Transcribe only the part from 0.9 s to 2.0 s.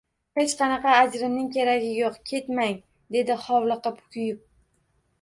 ajrimning keragi